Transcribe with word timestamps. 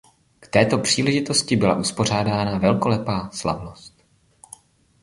K 0.39 0.47
této 0.47 0.77
příležitosti 0.77 1.55
byla 1.55 1.75
uspořádána 1.75 2.57
velkolepá 2.57 3.29
slavnost. 3.33 4.03